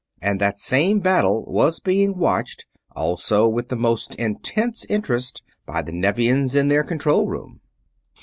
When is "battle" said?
0.99-1.45